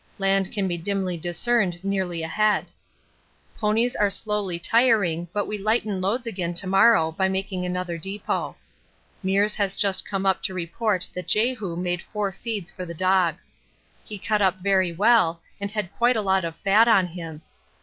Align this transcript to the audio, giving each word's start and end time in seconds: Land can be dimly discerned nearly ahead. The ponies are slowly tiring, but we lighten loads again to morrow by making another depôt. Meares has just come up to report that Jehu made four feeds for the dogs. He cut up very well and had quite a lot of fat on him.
Land 0.17 0.51
can 0.51 0.67
be 0.67 0.79
dimly 0.79 1.15
discerned 1.15 1.83
nearly 1.83 2.23
ahead. 2.23 2.65
The 3.53 3.59
ponies 3.59 3.95
are 3.95 4.09
slowly 4.09 4.57
tiring, 4.57 5.27
but 5.31 5.45
we 5.45 5.59
lighten 5.59 6.01
loads 6.01 6.25
again 6.25 6.55
to 6.55 6.65
morrow 6.65 7.11
by 7.11 7.29
making 7.29 7.67
another 7.67 7.99
depôt. 7.99 8.55
Meares 9.23 9.53
has 9.57 9.75
just 9.75 10.03
come 10.03 10.25
up 10.25 10.41
to 10.41 10.55
report 10.55 11.07
that 11.13 11.27
Jehu 11.27 11.75
made 11.75 12.01
four 12.01 12.31
feeds 12.31 12.71
for 12.71 12.83
the 12.83 12.95
dogs. 12.95 13.55
He 14.03 14.17
cut 14.17 14.41
up 14.41 14.55
very 14.63 14.91
well 14.91 15.39
and 15.59 15.69
had 15.69 15.95
quite 15.95 16.15
a 16.17 16.21
lot 16.25 16.45
of 16.45 16.55
fat 16.55 16.87
on 16.87 17.05
him. 17.05 17.43